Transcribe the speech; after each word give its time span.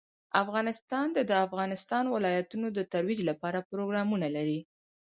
افغانستان 0.43 1.07
د 1.13 1.19
د 1.29 1.31
افغانستان 1.45 2.03
ولايتونه 2.15 2.67
د 2.71 2.79
ترویج 2.93 3.19
لپاره 3.29 3.65
پروګرامونه 3.69 4.27
لري. 4.35 4.59